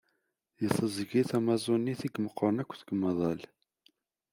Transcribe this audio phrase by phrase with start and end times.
[0.59, 3.41] D tiẓgi Tamaẓunit i imeqqren akk deg umaḍal.